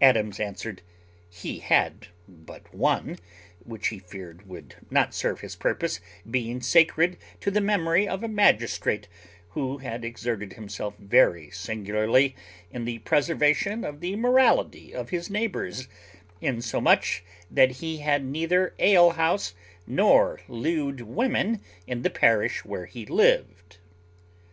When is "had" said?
1.58-2.06, 9.78-10.04, 17.96-18.24